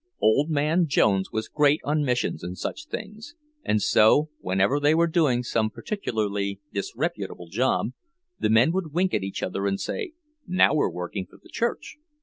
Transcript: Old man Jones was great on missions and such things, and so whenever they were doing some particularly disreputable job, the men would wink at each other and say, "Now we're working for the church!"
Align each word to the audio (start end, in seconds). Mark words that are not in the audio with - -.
Old 0.19 0.49
man 0.49 0.87
Jones 0.87 1.31
was 1.31 1.47
great 1.47 1.79
on 1.83 2.03
missions 2.03 2.41
and 2.41 2.57
such 2.57 2.87
things, 2.87 3.35
and 3.63 3.79
so 3.83 4.31
whenever 4.39 4.79
they 4.79 4.95
were 4.95 5.05
doing 5.05 5.43
some 5.43 5.69
particularly 5.69 6.59
disreputable 6.73 7.49
job, 7.49 7.89
the 8.39 8.49
men 8.49 8.71
would 8.71 8.93
wink 8.93 9.13
at 9.13 9.21
each 9.21 9.43
other 9.43 9.67
and 9.67 9.79
say, 9.79 10.13
"Now 10.47 10.73
we're 10.73 10.89
working 10.89 11.27
for 11.27 11.37
the 11.37 11.49
church!" 11.49 11.97